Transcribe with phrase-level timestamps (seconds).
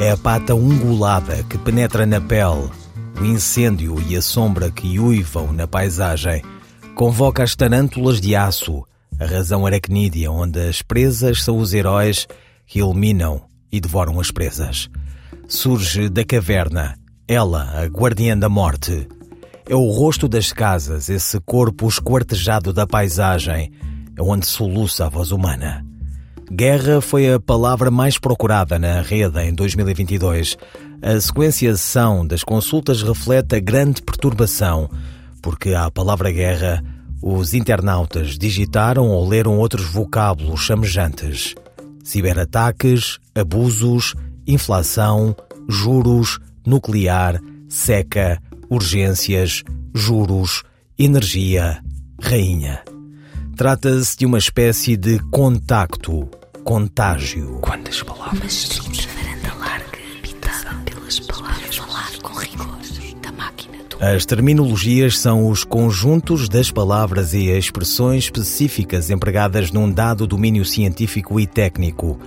[0.00, 2.70] É a pata ungulada que penetra na pele,
[3.20, 6.42] o incêndio e a sombra que uivam na paisagem.
[6.94, 8.84] Convoca as tarântulas de aço,
[9.18, 12.26] a razão aracnídea onde as presas são os heróis
[12.66, 14.90] que eliminam e devoram as presas.
[15.46, 16.98] Surge da caverna,
[17.28, 19.06] ela, a guardiã da morte.
[19.68, 23.70] É o rosto das casas, esse corpo esquartejado da paisagem,
[24.16, 25.86] é onde soluça a voz humana.
[26.54, 30.58] Guerra foi a palavra mais procurada na rede em 2022.
[31.00, 34.90] A sequenciação das consultas reflete a grande perturbação,
[35.40, 36.84] porque à palavra guerra,
[37.22, 41.54] os internautas digitaram ou leram outros vocábulos chamejantes.
[42.04, 44.14] Ciberataques, abusos,
[44.46, 45.34] inflação,
[45.66, 49.62] juros, nuclear, seca, urgências,
[49.94, 50.64] juros,
[50.98, 51.82] energia,
[52.20, 52.82] rainha.
[53.56, 56.28] Trata-se de uma espécie de contacto,
[56.64, 57.58] contágio.
[57.60, 58.80] Quantas palavras?
[58.80, 61.76] Uma varanda larga, habitada pelas palavras.
[61.76, 62.78] Falar com rigor
[63.22, 64.04] da máquina do...
[64.04, 71.38] As terminologias são os conjuntos das palavras e expressões específicas empregadas num dado domínio científico
[71.40, 72.18] e técnico.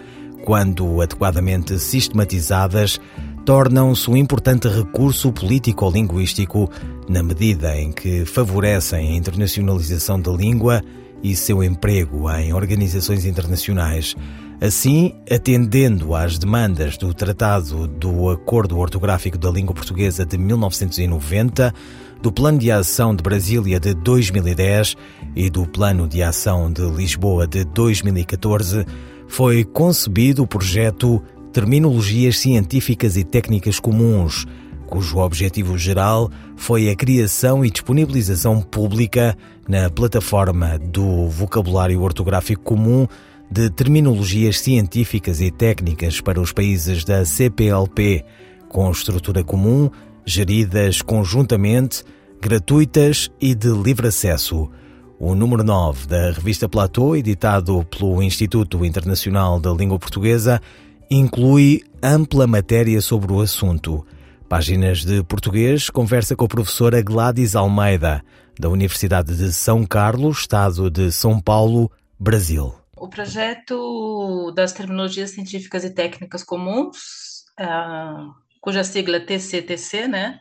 [0.44, 3.00] Quando adequadamente sistematizadas,
[3.46, 6.70] tornam-se um importante recurso político-linguístico
[7.08, 10.84] na medida em que favorecem a internacionalização da língua
[11.26, 14.16] e seu emprego em organizações internacionais.
[14.62, 21.74] Assim, atendendo às demandas do Tratado do Acordo Ortográfico da Língua Portuguesa de 1990,
[22.22, 24.96] do Plano de Ação de Brasília de 2010
[25.36, 28.86] e do Plano de Ação de Lisboa de 2014,
[29.28, 31.22] foi concebido o projeto
[31.52, 34.46] Terminologias Científicas e Técnicas Comuns,
[34.86, 39.38] cujo objetivo geral foi a criação e disponibilização pública
[39.68, 43.08] na plataforma do Vocabulário Ortográfico Comum
[43.50, 48.26] de terminologias científicas e técnicas para os países da CPLP,
[48.70, 49.90] com estrutura comum,
[50.26, 52.04] geridas conjuntamente,
[52.42, 54.70] gratuitas e de livre acesso.
[55.18, 60.62] O número 9 da revista Platô, editado pelo Instituto Internacional da Língua Portuguesa,
[61.10, 64.06] inclui ampla matéria sobre o assunto.
[64.50, 68.24] Páginas de Português conversa com a professora Gladys Almeida,
[68.60, 72.74] da Universidade de São Carlos, Estado de São Paulo, Brasil.
[72.96, 80.40] O projeto das terminologias científicas e técnicas comuns, uh, cuja sigla é TCTC, né?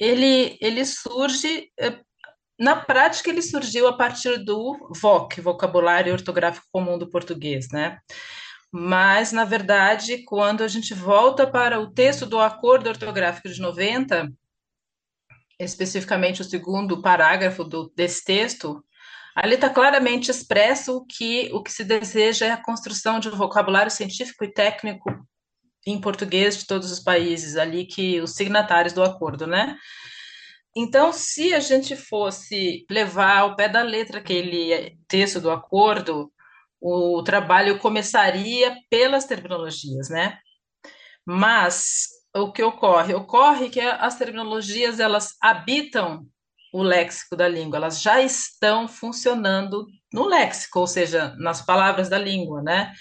[0.00, 1.98] Ele, ele surge, eh,
[2.58, 7.98] na prática, ele surgiu a partir do VOC, Vocabulário Ortográfico Comum do Português, né?
[8.78, 14.30] Mas, na verdade, quando a gente volta para o texto do Acordo Ortográfico de 90,
[15.58, 18.84] especificamente o segundo parágrafo do, desse texto,
[19.34, 23.90] ali está claramente expresso que o que se deseja é a construção de um vocabulário
[23.90, 25.26] científico e técnico
[25.86, 29.74] em português de todos os países, ali que os signatários do acordo, né?
[30.76, 36.30] Então, se a gente fosse levar ao pé da letra aquele texto do acordo,
[36.80, 40.38] o trabalho começaria pelas terminologias, né?
[41.24, 43.14] Mas o que ocorre?
[43.14, 46.26] Ocorre que as terminologias elas habitam
[46.72, 52.18] o léxico da língua, elas já estão funcionando no léxico, ou seja, nas palavras da
[52.18, 52.92] língua, né?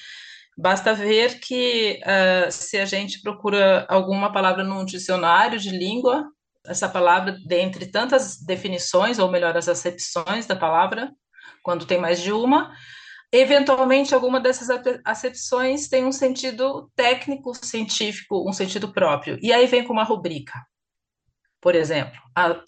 [0.58, 6.26] Basta ver que uh, se a gente procura alguma palavra num dicionário de língua,
[6.66, 11.12] essa palavra, dentre tantas definições, ou melhor, as acepções da palavra,
[11.62, 12.72] quando tem mais de uma,
[13.38, 14.70] Eventualmente, alguma dessas
[15.04, 19.38] acepções tem um sentido técnico, científico, um sentido próprio.
[19.42, 20.66] E aí vem com uma rubrica.
[21.60, 22.18] Por exemplo,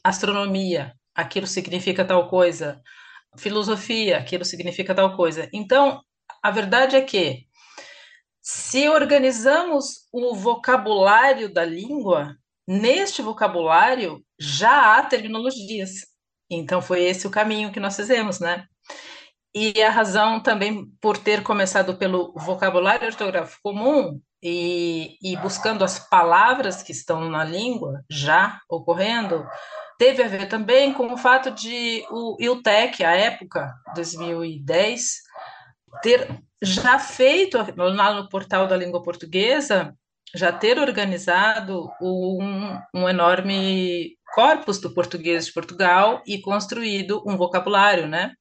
[0.03, 2.81] astronomia, aquilo significa tal coisa.
[3.37, 5.49] Filosofia, aquilo significa tal coisa.
[5.53, 6.01] Então,
[6.43, 7.45] a verdade é que,
[8.41, 12.35] se organizamos o vocabulário da língua,
[12.67, 16.07] neste vocabulário já há terminologias.
[16.49, 18.65] Então, foi esse o caminho que nós fizemos, né?
[19.59, 25.97] E a razão também por ter começado pelo vocabulário ortográfico comum e, e, buscando as
[25.97, 29.47] palavras que estão na língua já ocorrendo,
[29.97, 35.21] teve a ver também com o fato de o IUTEC, à época, 2010,
[36.03, 39.91] ter já feito lá no portal da língua portuguesa
[40.35, 48.07] já ter organizado um, um enorme corpus do português de Portugal e construído um vocabulário,
[48.07, 48.33] né?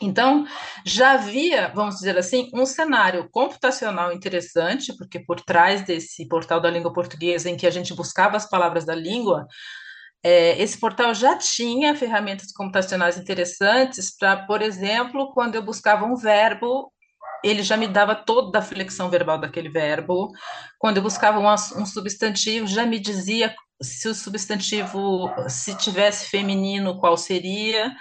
[0.00, 0.46] Então,
[0.84, 6.70] já havia, vamos dizer assim, um cenário computacional interessante, porque por trás desse portal da
[6.70, 9.46] língua portuguesa, em que a gente buscava as palavras da língua,
[10.22, 16.16] é, esse portal já tinha ferramentas computacionais interessantes para, por exemplo, quando eu buscava um
[16.16, 16.92] verbo,
[17.44, 20.32] ele já me dava toda a flexão verbal daquele verbo.
[20.78, 21.48] Quando eu buscava um,
[21.80, 27.94] um substantivo, já me dizia se o substantivo, se tivesse feminino, qual seria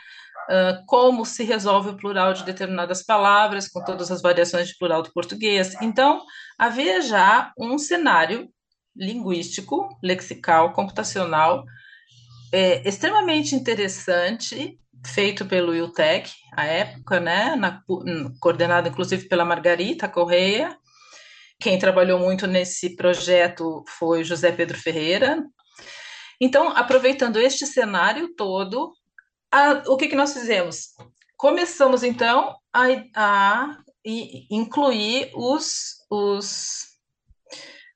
[0.85, 5.11] como se resolve o plural de determinadas palavras, com todas as variações de plural do
[5.11, 5.75] português.
[5.81, 6.23] Então,
[6.57, 8.49] havia já um cenário
[8.95, 11.65] linguístico, lexical, computacional,
[12.51, 17.81] é, extremamente interessante, feito pelo IUTEC, à época, né, na,
[18.39, 20.77] coordenado inclusive pela Margarita Correia.
[21.59, 25.43] Quem trabalhou muito nesse projeto foi José Pedro Ferreira.
[26.39, 28.93] Então, aproveitando este cenário todo,
[29.51, 30.89] a, o que, que nós fizemos?
[31.37, 36.95] Começamos, então, a, a incluir os, os,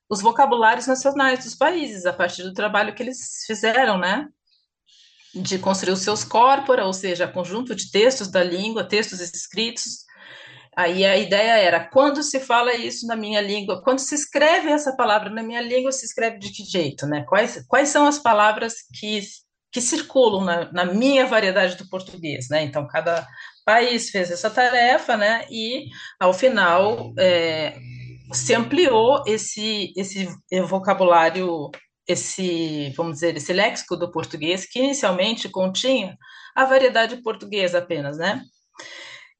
[0.08, 4.28] os vocabulários nacionais dos países, a partir do trabalho que eles fizeram, né?
[5.32, 10.04] De construir os seus corpora, ou seja, conjunto de textos da língua, textos escritos.
[10.76, 14.96] Aí a ideia era, quando se fala isso na minha língua, quando se escreve essa
[14.96, 17.24] palavra na minha língua, se escreve de que jeito, né?
[17.28, 19.20] Quais, quais são as palavras que
[19.72, 22.62] que circulam na, na, minha variedade do português, né?
[22.62, 23.26] Então, cada
[23.64, 25.46] país fez essa tarefa, né?
[25.48, 25.86] E,
[26.18, 27.78] ao final, é,
[28.32, 30.28] se ampliou esse, esse
[30.66, 31.70] vocabulário,
[32.06, 36.16] esse, vamos dizer, esse léxico do português, que inicialmente continha
[36.54, 38.42] a variedade portuguesa apenas, né?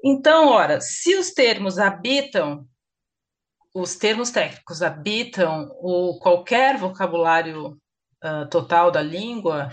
[0.03, 2.65] Então, ora, se os termos habitam,
[3.75, 7.77] os termos técnicos habitam o qualquer vocabulário
[8.25, 9.69] uh, total da língua,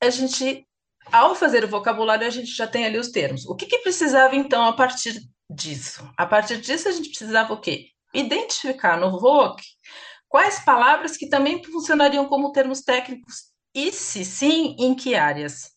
[0.00, 0.66] a gente,
[1.10, 3.46] ao fazer o vocabulário, a gente já tem ali os termos.
[3.46, 5.20] O que, que precisava, então, a partir
[5.50, 6.08] disso?
[6.16, 7.88] A partir disso, a gente precisava o quê?
[8.14, 9.62] Identificar no VOC
[10.28, 13.44] quais palavras que também funcionariam como termos técnicos
[13.74, 15.70] e, se sim, em que áreas.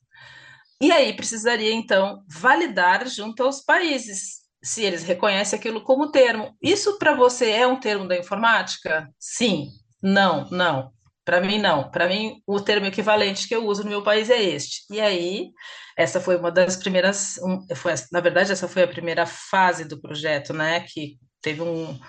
[0.81, 6.55] E aí precisaria, então, validar junto aos países se eles reconhecem aquilo como termo.
[6.61, 9.09] Isso para você é um termo da informática?
[9.19, 9.69] Sim.
[10.01, 10.91] Não, não.
[11.29, 11.91] Para mim, não.
[11.91, 14.81] Para mim, o termo equivalente que eu uso no meu país é este.
[14.89, 15.51] E aí,
[15.95, 17.37] essa foi uma das primeiras.
[17.37, 20.79] Um, foi, na verdade, essa foi a primeira fase do projeto, né?
[20.79, 21.99] Que teve um.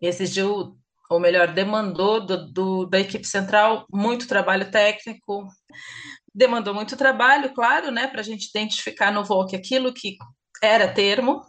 [0.00, 0.78] Exigiu,
[1.10, 5.48] ou melhor, demandou do, do, da equipe central muito trabalho técnico,
[6.32, 8.06] demandou muito trabalho, claro, né?
[8.06, 10.16] Para a gente identificar no VOC aquilo que
[10.62, 11.42] era termo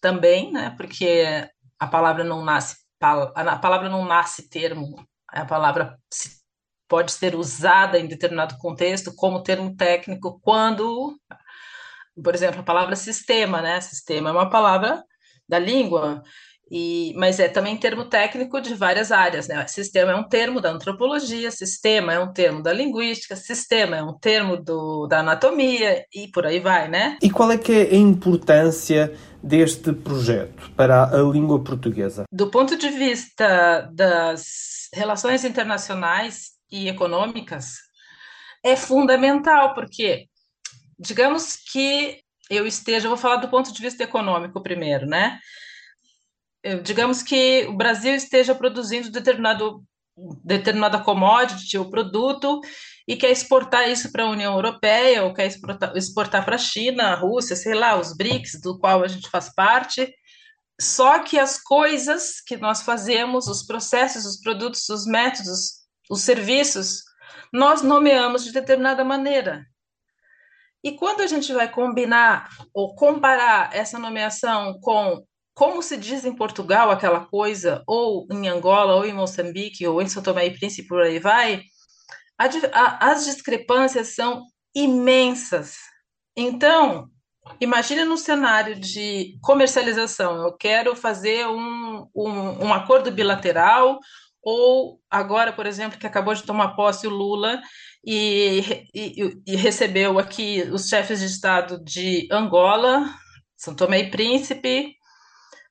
[0.00, 0.72] também, né?
[0.76, 1.48] Porque
[1.80, 6.43] a palavra não nasce, a palavra não nasce termo, a palavra se
[6.88, 11.18] pode ser usada em determinado contexto como termo técnico quando,
[12.22, 13.80] por exemplo, a palavra sistema, né?
[13.80, 15.02] Sistema é uma palavra
[15.48, 16.22] da língua,
[16.70, 19.66] e, mas é também termo técnico de várias áreas, né?
[19.66, 24.18] Sistema é um termo da antropologia, sistema é um termo da linguística, sistema é um
[24.18, 27.18] termo do, da anatomia e por aí vai, né?
[27.22, 32.24] E qual é que é a importância deste projeto para a língua portuguesa?
[32.32, 37.76] Do ponto de vista das relações internacionais, e econômicas
[38.64, 40.28] é fundamental, porque
[40.98, 45.38] digamos que eu esteja, vou falar do ponto de vista econômico primeiro, né?
[46.82, 49.84] Digamos que o Brasil esteja produzindo determinado
[50.44, 52.60] determinada commodity ou produto
[53.06, 57.08] e quer exportar isso para a União Europeia ou quer exportar, exportar para a China,
[57.08, 60.12] a Rússia, sei lá, os BRICS, do qual a gente faz parte.
[60.80, 67.02] Só que as coisas que nós fazemos, os processos, os produtos, os métodos, os serviços,
[67.52, 69.64] nós nomeamos de determinada maneira.
[70.82, 76.34] E quando a gente vai combinar ou comparar essa nomeação com como se diz em
[76.34, 80.88] Portugal aquela coisa, ou em Angola, ou em Moçambique, ou em São Tomé e Príncipe,
[80.88, 81.62] por aí vai,
[82.36, 84.42] a, a, as discrepâncias são
[84.74, 85.76] imensas.
[86.36, 87.08] Então,
[87.60, 94.00] imagine no cenário de comercialização, eu quero fazer um, um, um acordo bilateral
[94.44, 97.60] ou agora, por exemplo, que acabou de tomar posse o Lula
[98.04, 103.08] e, e, e recebeu aqui os chefes de Estado de Angola,
[103.56, 104.94] São Tomé e Príncipe,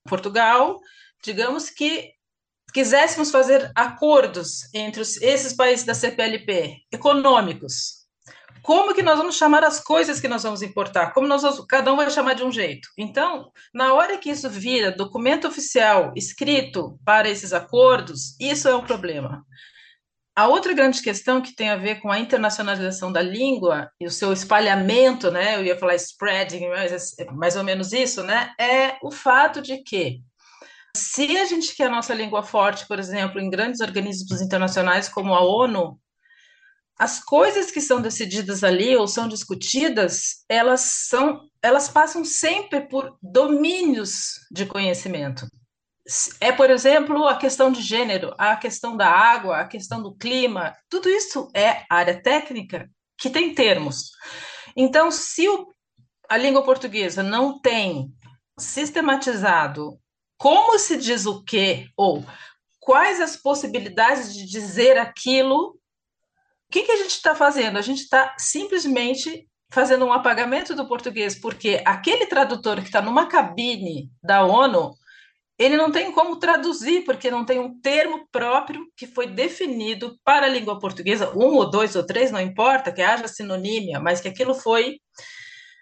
[0.05, 0.79] Portugal,
[1.23, 2.11] digamos que
[2.73, 8.02] quiséssemos fazer acordos entre os, esses países da CPLP, econômicos,
[8.63, 11.13] como que nós vamos chamar as coisas que nós vamos importar?
[11.13, 12.87] Como nós vamos, cada um vai chamar de um jeito.
[12.97, 18.85] Então, na hora que isso vira documento oficial escrito para esses acordos, isso é um
[18.85, 19.45] problema.
[20.33, 24.11] A outra grande questão que tem a ver com a internacionalização da língua e o
[24.11, 25.57] seu espalhamento, né?
[25.57, 28.53] Eu ia falar spreading, mas é mais ou menos isso, né?
[28.57, 30.21] É o fato de que
[30.95, 35.35] se a gente quer a nossa língua forte, por exemplo, em grandes organismos internacionais como
[35.35, 35.99] a ONU,
[37.03, 40.79] as coisas que são decididas ali ou são discutidas, elas
[41.09, 45.45] são, elas passam sempre por domínios de conhecimento.
[46.39, 50.73] É, por exemplo, a questão de gênero, a questão da água, a questão do clima,
[50.89, 54.11] tudo isso é área técnica que tem termos.
[54.73, 55.67] Então, se o,
[56.29, 58.13] a língua portuguesa não tem
[58.57, 59.99] sistematizado
[60.37, 62.23] como se diz o quê ou
[62.79, 65.77] quais as possibilidades de dizer aquilo
[66.73, 67.77] que, que a gente está fazendo?
[67.77, 73.27] A gente está simplesmente fazendo um apagamento do português, porque aquele tradutor que está numa
[73.27, 74.95] cabine da ONU,
[75.57, 80.47] ele não tem como traduzir, porque não tem um termo próprio que foi definido para
[80.47, 84.27] a língua portuguesa, um ou dois ou três, não importa, que haja sinonímia, mas que
[84.27, 84.99] aquilo foi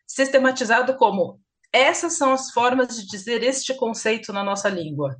[0.05, 1.39] sistematizado como
[1.71, 5.15] essas são as formas de dizer este conceito na nossa língua.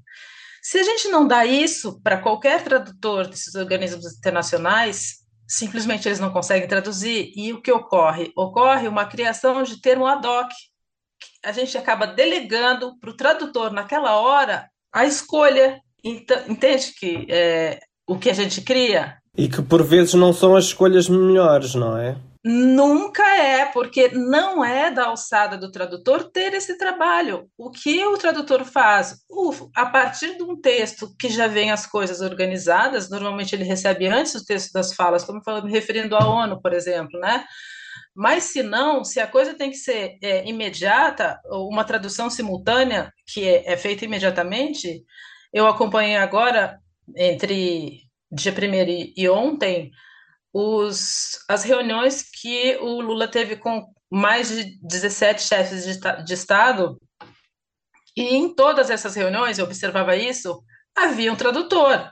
[0.62, 5.21] Se a gente não dá isso para qualquer tradutor desses organismos internacionais,
[5.52, 7.34] simplesmente eles não conseguem traduzir.
[7.36, 8.32] E o que ocorre?
[8.38, 10.50] Ocorre uma criação de termo ad hoc.
[11.44, 15.82] A gente acaba delegando para o tradutor, naquela hora, a escolha.
[16.04, 19.18] Entende que é, o que a gente cria?
[19.38, 22.16] E que por vezes não são as escolhas melhores, não é?
[22.44, 27.48] Nunca é, porque não é da alçada do tradutor ter esse trabalho.
[27.56, 29.18] O que o tradutor faz?
[29.30, 34.08] Uf, a partir de um texto que já vem as coisas organizadas, normalmente ele recebe
[34.08, 37.46] antes o texto das falas, como falando, me referindo à ONU, por exemplo, né?
[38.16, 43.48] Mas se não, se a coisa tem que ser é, imediata, uma tradução simultânea que
[43.48, 45.04] é, é feita imediatamente,
[45.54, 46.80] eu acompanhei agora,
[47.16, 49.92] entre dia 1 e ontem,
[50.54, 56.98] os, as reuniões que o Lula teve com mais de 17 chefes de, de Estado,
[58.16, 60.64] e em todas essas reuniões, eu observava isso,
[60.96, 62.12] havia um tradutor.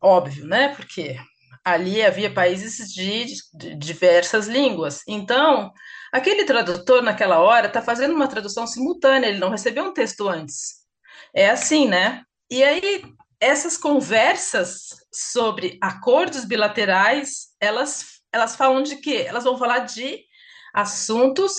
[0.00, 0.74] Óbvio, né?
[0.74, 1.16] Porque
[1.64, 5.02] ali havia países de, de diversas línguas.
[5.06, 5.70] Então,
[6.10, 10.78] aquele tradutor, naquela hora, está fazendo uma tradução simultânea, ele não recebeu um texto antes.
[11.34, 12.22] É assim, né?
[12.50, 13.04] E aí,
[13.38, 19.24] essas conversas sobre acordos bilaterais, elas, elas falam de quê?
[19.26, 20.20] Elas vão falar de
[20.72, 21.54] assuntos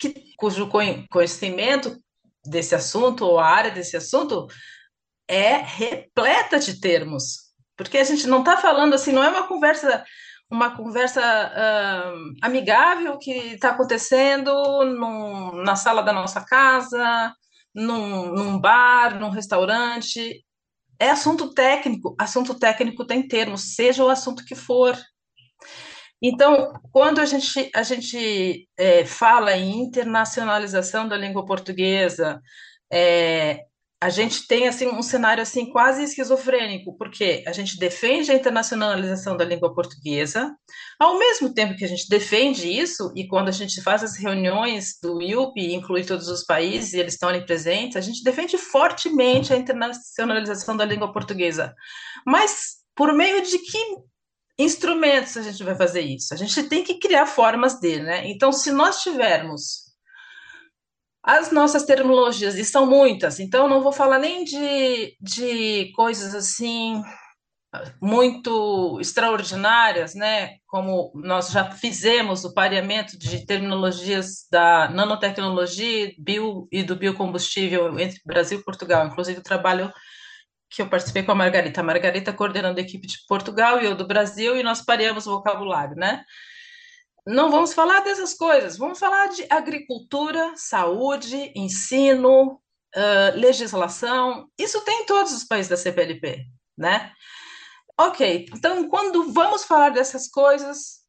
[0.00, 0.68] que, cujo
[1.08, 1.96] conhecimento
[2.44, 4.48] desse assunto ou a área desse assunto
[5.28, 7.52] é repleta de termos.
[7.76, 10.04] Porque a gente não está falando assim, não é uma conversa
[10.50, 14.50] uma conversa uh, amigável que está acontecendo
[14.82, 17.34] num, na sala da nossa casa,
[17.74, 20.42] num, num bar, num restaurante
[20.98, 22.14] é assunto técnico.
[22.18, 24.96] Assunto técnico tem termos, seja o assunto que for.
[26.20, 32.40] Então, quando a gente, a gente é, fala em internacionalização da língua portuguesa,
[32.92, 33.64] é,
[34.00, 39.36] a gente tem assim um cenário assim quase esquizofrênico, porque a gente defende a internacionalização
[39.36, 40.54] da língua portuguesa,
[41.00, 44.98] ao mesmo tempo que a gente defende isso, e quando a gente faz as reuniões
[45.02, 49.52] do IUP inclui todos os países, e eles estão ali presentes, a gente defende fortemente
[49.52, 51.74] a internacionalização da língua portuguesa.
[52.24, 53.96] Mas por meio de que
[54.56, 56.32] instrumentos a gente vai fazer isso?
[56.32, 58.28] A gente tem que criar formas dele, né?
[58.28, 59.87] Então, se nós tivermos
[61.22, 67.02] as nossas terminologias, e são muitas, então não vou falar nem de, de coisas assim
[68.00, 70.56] muito extraordinárias, né?
[70.66, 78.20] Como nós já fizemos o pareamento de terminologias da nanotecnologia bio, e do biocombustível entre
[78.24, 79.92] Brasil e Portugal, inclusive o trabalho
[80.70, 81.80] que eu participei com a Margarita.
[81.80, 85.32] A Margarita coordenando a equipe de Portugal e eu do Brasil, e nós pareamos o
[85.32, 86.24] vocabulário, né?
[87.28, 92.52] Não vamos falar dessas coisas, vamos falar de agricultura, saúde, ensino,
[92.96, 94.48] uh, legislação.
[94.58, 97.12] Isso tem em todos os países da CPLP, né?
[98.00, 101.00] Ok, então quando vamos falar dessas coisas,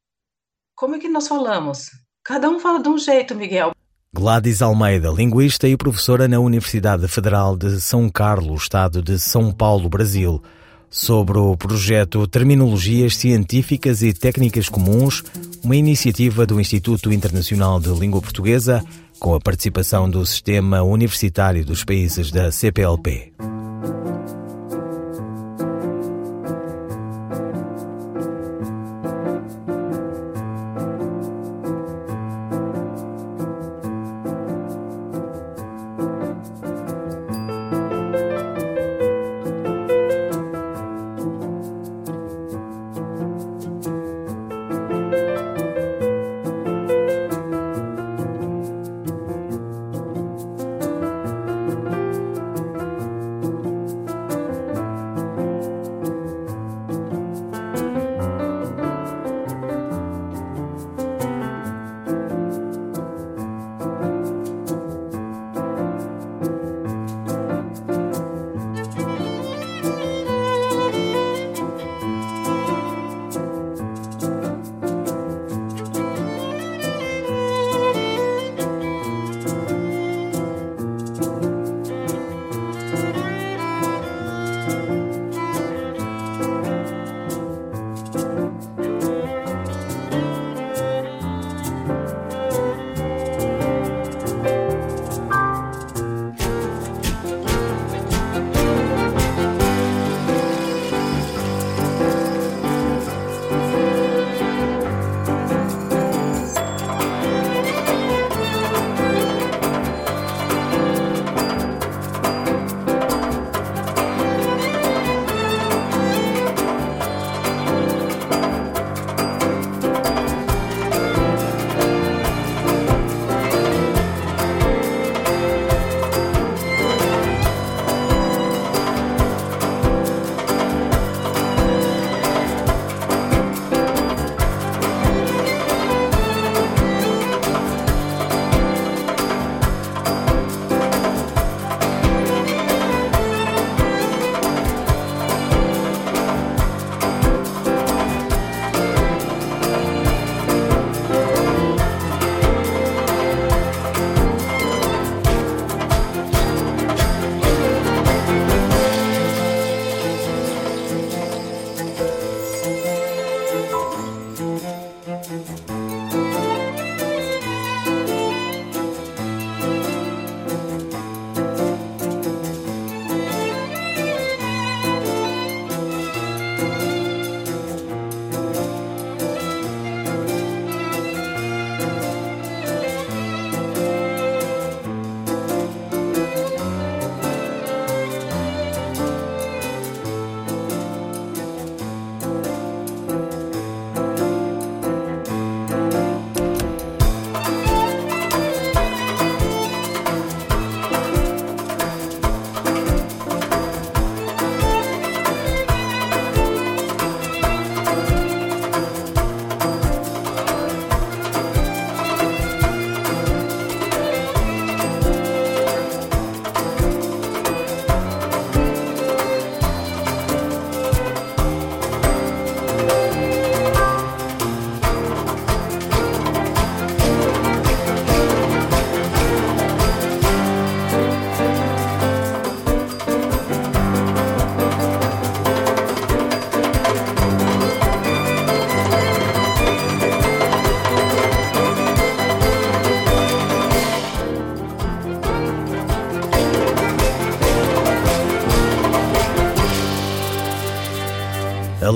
[0.74, 1.88] como é que nós falamos?
[2.22, 3.72] Cada um fala de um jeito, Miguel.
[4.12, 9.88] Gladys Almeida, linguista e professora na Universidade Federal de São Carlos, Estado de São Paulo,
[9.88, 10.42] Brasil
[10.90, 15.22] sobre o projeto Terminologias Científicas e Técnicas Comuns,
[15.62, 18.84] uma iniciativa do Instituto Internacional de Língua Portuguesa,
[19.20, 23.32] com a participação do Sistema Universitário dos Países da CPLP.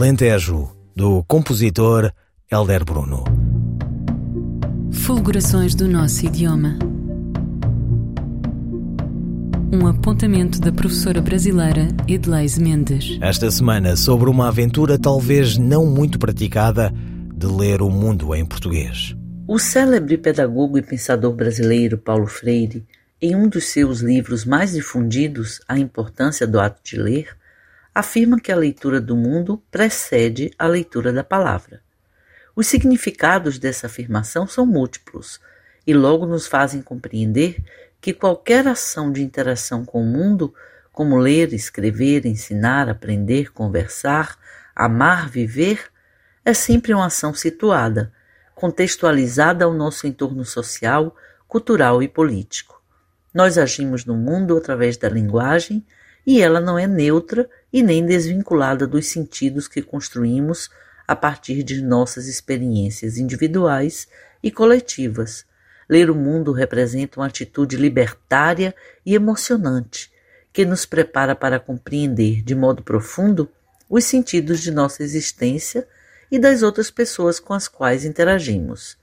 [0.05, 2.13] Alentejo, do compositor
[2.53, 3.25] Helder Bruno.
[4.93, 6.79] Fulgurações do nosso idioma.
[9.73, 13.19] Um apontamento da professora brasileira Edleise Mendes.
[13.23, 16.93] Esta semana sobre uma aventura talvez não muito praticada
[17.35, 19.17] de ler o mundo em português.
[19.49, 22.85] O célebre pedagogo e pensador brasileiro Paulo Freire,
[23.23, 27.35] em um dos seus livros mais difundidos, A Importância do Ato de Ler,
[27.95, 31.81] afirma que a leitura do mundo precede a leitura da palavra.
[32.57, 35.41] Os significados dessa afirmação são múltiplos
[35.87, 37.63] e logo nos fazem compreender
[38.01, 40.53] que qualquer ação de interação com o mundo,
[40.93, 44.37] como ler, escrever, ensinar, aprender, conversar,
[44.75, 45.91] amar, viver,
[46.45, 48.13] é sempre uma ação situada,
[48.55, 51.17] contextualizada ao nosso entorno social,
[51.49, 52.83] cultural e político.
[53.33, 55.85] Nós agimos no mundo através da linguagem
[56.27, 60.71] e ela não é neutra e nem desvinculada dos sentidos que construímos
[61.09, 64.07] a partir de nossas experiências individuais
[64.41, 65.45] e coletivas.
[65.89, 68.73] Ler o mundo representa uma atitude libertária
[69.05, 70.09] e emocionante
[70.53, 73.51] que nos prepara para compreender de modo profundo
[73.91, 75.85] os sentidos de nossa existência
[76.31, 78.97] e das outras pessoas com as quais interagimos.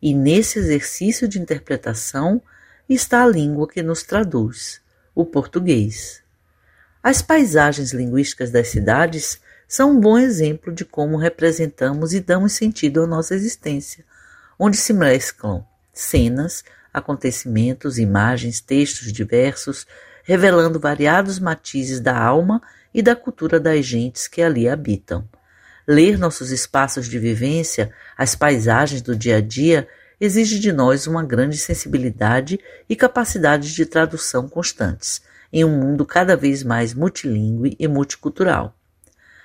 [0.00, 2.40] E nesse exercício de interpretação
[2.88, 4.80] está a língua que nos traduz,
[5.16, 6.23] o português.
[7.04, 9.38] As paisagens linguísticas das cidades
[9.68, 14.02] são um bom exemplo de como representamos e damos sentido à nossa existência,
[14.58, 16.64] onde se mesclam cenas,
[16.94, 19.86] acontecimentos, imagens, textos diversos,
[20.22, 22.62] revelando variados matizes da alma
[22.94, 25.28] e da cultura das gentes que ali habitam.
[25.86, 29.86] Ler nossos espaços de vivência, as paisagens do dia a dia,
[30.18, 35.20] exige de nós uma grande sensibilidade e capacidade de tradução constantes,
[35.54, 38.76] em um mundo cada vez mais multilingüe e multicultural.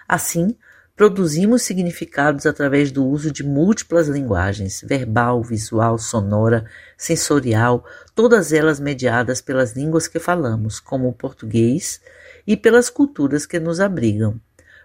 [0.08, 0.58] Assim,
[0.96, 6.66] produzimos significados através do uso de múltiplas linguagens, verbal, visual, sonora,
[6.98, 12.02] sensorial, todas elas mediadas pelas línguas que falamos, como o português,
[12.48, 14.42] e pelas culturas que nos abrigam.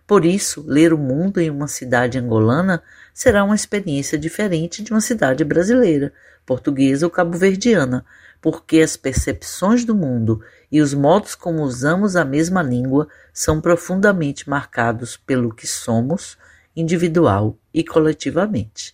[0.06, 2.82] Por isso, ler o mundo em uma cidade angolana
[3.14, 6.12] será uma experiência diferente de uma cidade brasileira,
[6.44, 8.04] portuguesa ou cabo-verdiana,
[8.44, 10.42] porque as percepções do mundo
[10.74, 16.36] e os modos como usamos a mesma língua são profundamente marcados pelo que somos,
[16.74, 18.92] individual e coletivamente.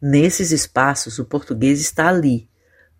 [0.00, 2.48] Nesses espaços, o português está ali,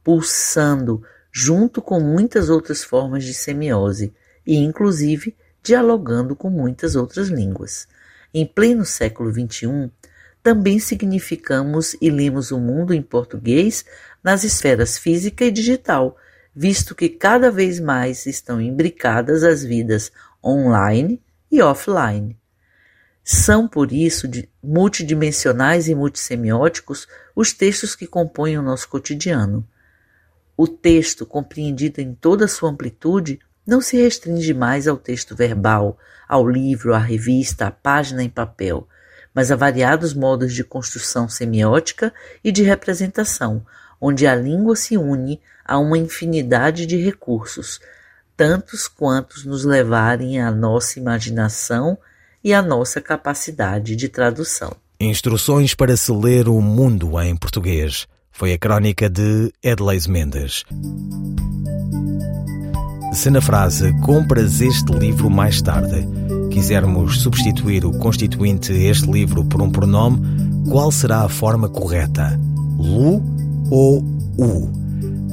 [0.02, 4.12] pulsando, junto com muitas outras formas de semiose
[4.44, 7.86] e, inclusive, dialogando com muitas outras línguas.
[8.34, 9.88] Em pleno século XXI,
[10.42, 13.84] também significamos e lemos o mundo em português
[14.20, 16.16] nas esferas física e digital,
[16.54, 20.12] visto que cada vez mais estão imbricadas as vidas
[20.42, 22.38] online e offline.
[23.24, 24.28] São, por isso,
[24.62, 29.66] multidimensionais e multissemióticos os textos que compõem o nosso cotidiano.
[30.56, 35.98] O texto, compreendido em toda a sua amplitude, não se restringe mais ao texto verbal,
[36.28, 38.86] ao livro, à revista, à página em papel,
[39.32, 42.12] mas a variados modos de construção semiótica
[42.42, 43.64] e de representação,
[44.04, 47.80] onde a língua se une a uma infinidade de recursos,
[48.36, 51.96] tantos quantos nos levarem à nossa imaginação
[52.42, 54.76] e à nossa capacidade de tradução.
[55.00, 58.06] Instruções para se ler o mundo em português.
[58.30, 60.64] Foi a crónica de Edleis Mendes.
[63.14, 66.06] Se na frase compras este livro mais tarde
[66.50, 70.20] quisermos substituir o constituinte este livro por um pronome,
[70.68, 72.38] qual será a forma correta?
[72.78, 73.22] Lu
[73.70, 73.98] ou
[74.38, 74.70] u?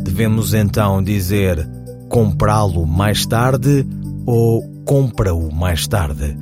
[0.03, 1.67] Devemos então dizer
[2.09, 3.87] comprá-lo mais tarde
[4.25, 6.37] ou compra-o mais tarde?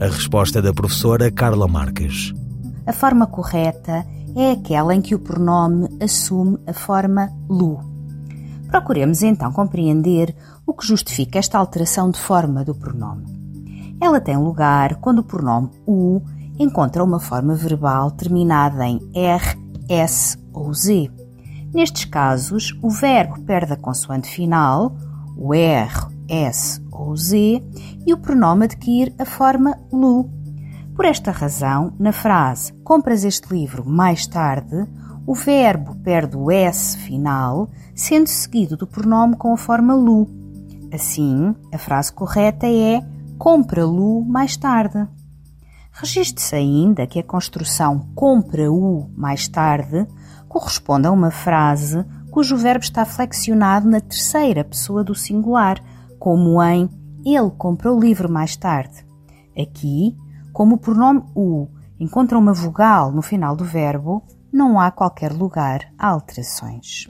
[0.00, 2.34] A resposta da professora Carla Marques.
[2.86, 4.04] A forma correta
[4.36, 7.78] é aquela em que o pronome assume a forma lu.
[8.68, 10.34] Procuremos então compreender
[10.66, 13.24] o que justifica esta alteração de forma do pronome.
[14.00, 16.20] Ela tem lugar quando o pronome u
[16.58, 19.56] encontra uma forma verbal terminada em r,
[19.88, 21.10] s ou z.
[21.74, 24.96] Nestes casos, o verbo perde a consoante final,
[25.36, 27.60] o r, s ou z,
[28.06, 30.30] e o pronome adquire a forma lu.
[30.94, 34.86] Por esta razão, na frase compras este livro mais tarde,
[35.26, 40.28] o verbo perde o s final, sendo seguido do pronome com a forma lu.
[40.92, 43.02] Assim, a frase correta é
[43.36, 45.08] compra-lo mais tarde.
[45.90, 50.06] Registre-se ainda que a construção compra-o mais tarde
[50.54, 55.82] corresponde a uma frase cujo verbo está flexionado na terceira pessoa do singular,
[56.16, 56.88] como em
[57.26, 59.04] ele comprou o livro mais tarde.
[59.60, 60.16] Aqui,
[60.52, 61.66] Como o pronome o
[61.98, 67.08] encontra uma vogal no final do verbo, não há qualquer lugar a alterações.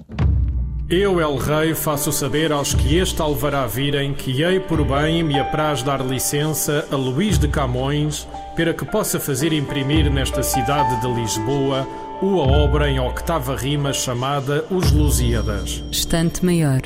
[0.88, 5.38] Eu, El Rei, faço saber aos que este alvará virem que hei por bem me
[5.38, 8.26] apraz dar licença a Luís de Camões
[8.56, 11.86] para que possa fazer imprimir nesta cidade de Lisboa
[12.24, 15.82] uma obra em octava rima chamada Os Lusíadas.
[15.90, 16.82] Estante Maior,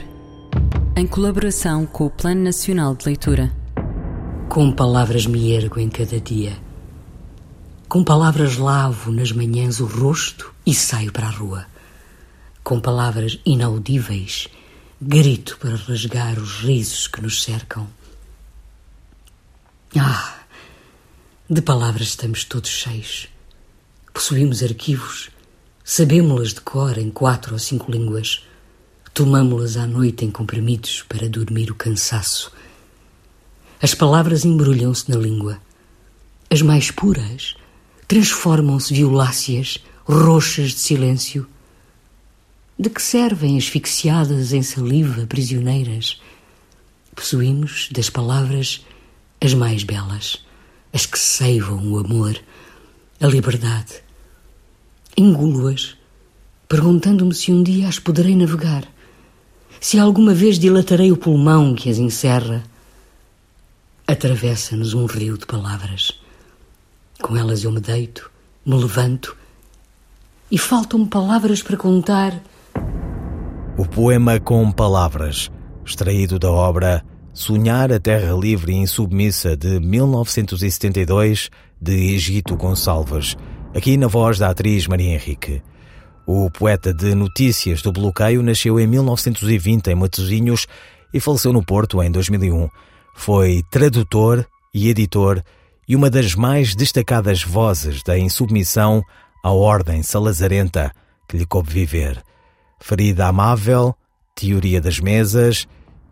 [0.96, 3.52] em colaboração com o Plano Nacional de Leitura.
[4.48, 6.56] Com palavras me ergo em cada dia.
[7.88, 11.66] Com palavras lavo nas manhãs o rosto e saio para a rua
[12.68, 14.46] com palavras inaudíveis,
[15.00, 17.88] grito para rasgar os risos que nos cercam.
[19.96, 20.34] Ah,
[21.48, 23.30] de palavras estamos todos cheios.
[24.18, 25.30] Possuímos arquivos,
[25.84, 28.44] sabemos-las de cor em quatro ou cinco línguas.
[29.14, 32.52] Tomamo-las à noite em comprimidos para dormir o cansaço.
[33.80, 35.60] As palavras embrulham-se na língua.
[36.50, 37.54] As mais puras
[38.08, 41.46] transformam-se violáceas, roxas de silêncio
[42.76, 46.20] de que servem asfixiadas em saliva prisioneiras?
[47.14, 48.84] Possuímos das palavras
[49.40, 50.44] as mais belas,
[50.92, 52.36] as que seivam o amor,
[53.20, 54.07] a liberdade.
[55.18, 55.96] Engulo-as,
[56.68, 58.84] perguntando-me se um dia as poderei navegar,
[59.80, 62.62] se alguma vez dilatarei o pulmão que as encerra.
[64.06, 66.12] Atravessa-nos um rio de palavras.
[67.20, 68.30] Com elas eu me deito,
[68.64, 69.36] me levanto,
[70.48, 72.40] e faltam-me palavras para contar
[73.76, 75.50] o poema com palavras,
[75.84, 81.50] extraído da obra Sonhar a Terra Livre e Insubmissa de 1972,
[81.80, 83.36] de Egito Gonçalves,
[83.74, 85.62] aqui na voz da atriz Maria Henrique.
[86.26, 90.66] O poeta de notícias do bloqueio nasceu em 1920 em Matosinhos
[91.12, 92.68] e faleceu no Porto em 2001.
[93.14, 95.42] Foi tradutor e editor
[95.88, 99.02] e uma das mais destacadas vozes da insubmissão
[99.42, 100.92] à ordem salazarenta
[101.28, 102.22] que lhe coube viver.
[102.80, 103.94] Ferida Amável,
[104.34, 105.66] Teoria das Mesas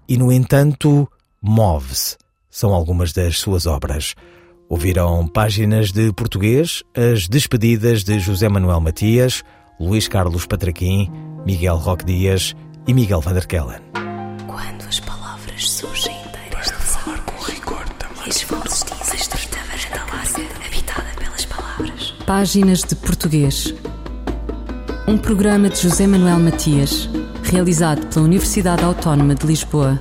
[0.09, 1.09] e, no entanto,
[1.43, 2.17] Move-se.
[2.51, 4.15] São algumas das suas obras.
[4.69, 9.43] Ouviram páginas de português, as despedidas de José Manuel Matias,
[9.81, 11.11] Luís Carlos Patraquim,
[11.45, 12.55] Miguel Roque Dias
[12.87, 13.81] e Miguel van der Kellen.
[14.47, 18.29] Quando as palavras surgem inteiras de falar com rigor também.
[18.29, 22.15] As vozes dizem estreita varanda larga, habitada pelas palavras.
[22.27, 23.73] Páginas de português
[25.09, 27.09] um programa de José Manuel Matias,
[27.45, 30.01] realizado pela Universidade Autónoma de Lisboa.